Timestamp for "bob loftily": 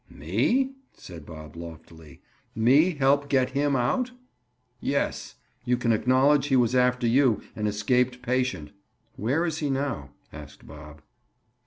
1.27-2.23